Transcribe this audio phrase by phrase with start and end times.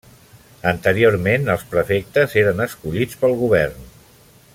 [0.69, 3.85] Anteriorment els prefectes eren escollits pel govern.